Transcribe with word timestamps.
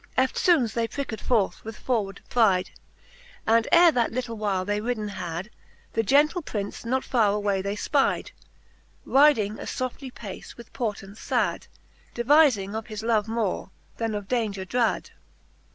Eftfoones 0.17 0.73
they 0.73 0.87
pricked 0.87 1.21
forth 1.21 1.63
with 1.63 1.77
forward 1.77 2.21
pryde, 2.27 2.71
And 3.45 3.67
ere 3.71 3.91
that 3.91 4.11
litle 4.11 4.35
while 4.35 4.65
they 4.65 4.81
ridden 4.81 5.09
had, 5.09 5.51
The 5.93 6.01
gentle 6.01 6.41
Prince 6.41 6.83
not 6.83 7.03
farre 7.03 7.29
away 7.33 7.61
they 7.61 7.75
fpyde, 7.75 8.31
Ryding 9.05 9.59
a 9.59 9.65
foftly 9.67 10.11
pace, 10.11 10.57
with 10.57 10.73
portance 10.73 11.19
fad, 11.19 11.67
Devizing 12.15 12.73
of 12.73 12.87
his 12.87 13.03
love, 13.03 13.27
more 13.27 13.69
then 13.97 14.15
of 14.15 14.27
daunger 14.27 14.67
drad. 14.67 15.11